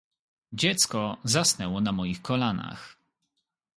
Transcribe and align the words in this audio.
Dziecko 0.53 1.17
zasnęło 1.23 1.81
na 1.81 1.91
moich 1.91 2.21
kolanach. 2.21 2.97